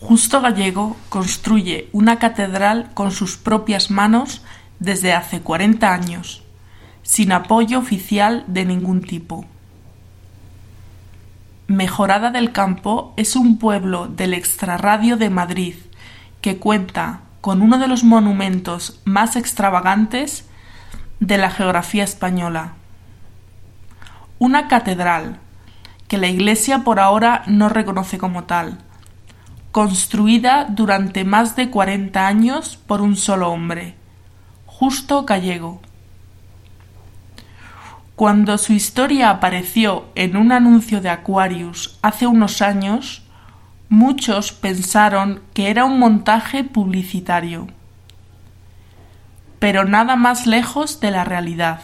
[0.00, 4.42] Justo Gallego construye una catedral con sus propias manos
[4.78, 6.44] desde hace 40 años,
[7.02, 9.44] sin apoyo oficial de ningún tipo.
[11.66, 15.74] Mejorada del Campo es un pueblo del extrarradio de Madrid
[16.40, 20.46] que cuenta con uno de los monumentos más extravagantes
[21.18, 22.74] de la geografía española.
[24.38, 25.40] Una catedral
[26.06, 28.78] que la Iglesia por ahora no reconoce como tal
[29.72, 33.94] construida durante más de cuarenta años por un solo hombre,
[34.66, 35.80] Justo Gallego.
[38.16, 43.22] Cuando su historia apareció en un anuncio de Aquarius hace unos años,
[43.88, 47.68] muchos pensaron que era un montaje publicitario.
[49.58, 51.80] Pero nada más lejos de la realidad.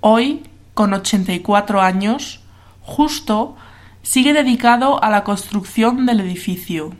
[0.00, 0.42] Hoy,
[0.74, 2.42] con 84 años,
[2.84, 3.56] Justo
[4.02, 6.92] sigue dedicado a la construcción del edificio,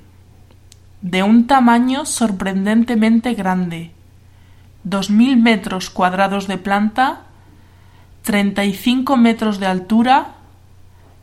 [1.00, 3.90] de un tamaño sorprendentemente grande,
[4.84, 7.22] dos mil metros cuadrados de planta,
[8.22, 10.34] treinta y cinco metros de altura,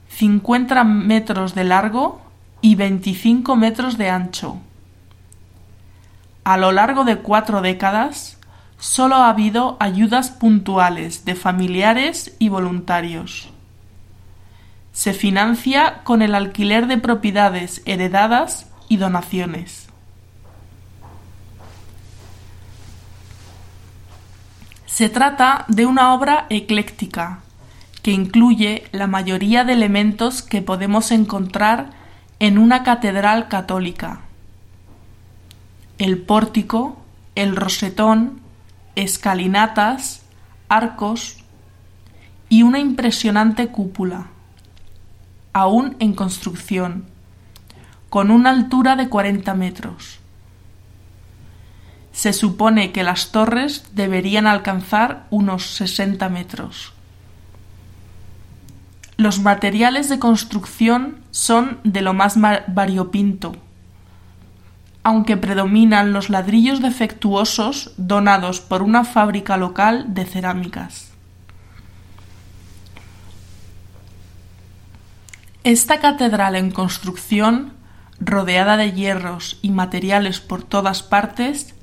[0.10, 2.22] cincuenta metros de largo
[2.62, 4.58] y veinticinco metros de ancho.
[6.44, 8.38] A lo largo de cuatro décadas,
[8.78, 13.50] solo ha habido ayudas puntuales de familiares y voluntarios.
[14.92, 19.88] Se financia con el alquiler de propiedades heredadas y donaciones.
[24.86, 27.40] Se trata de una obra ecléctica
[28.02, 31.92] que incluye la mayoría de elementos que podemos encontrar
[32.40, 34.22] en una catedral católica.
[36.00, 36.98] El pórtico,
[37.36, 38.42] el rosetón,
[38.96, 40.24] escalinatas,
[40.68, 41.38] arcos
[42.50, 44.28] y una impresionante cúpula
[45.60, 47.06] aún en construcción,
[48.10, 50.20] con una altura de 40 metros.
[52.12, 56.94] Se supone que las torres deberían alcanzar unos 60 metros.
[59.16, 62.38] Los materiales de construcción son de lo más
[62.68, 63.56] variopinto,
[65.04, 71.12] aunque predominan los ladrillos defectuosos donados por una fábrica local de cerámicas.
[75.66, 77.74] Esta catedral en construcción,
[78.22, 81.76] rodeada de hierros y materiales por todas partes,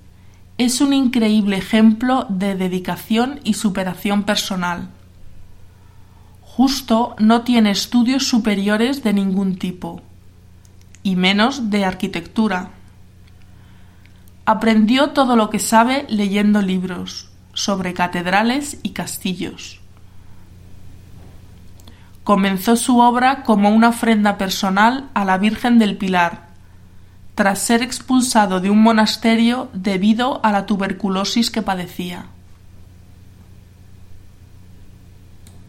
[0.56, 4.88] es un increíble ejemplo de dedicación y superación personal.
[6.40, 10.00] Justo no tiene estudios superiores de ningún tipo,
[11.02, 12.70] y menos de arquitectura.
[14.46, 19.80] Aprendió todo lo que sabe leyendo libros sobre catedrales y castillos
[22.26, 26.48] comenzó su obra como una ofrenda personal a la Virgen del Pilar,
[27.36, 32.26] tras ser expulsado de un monasterio debido a la tuberculosis que padecía.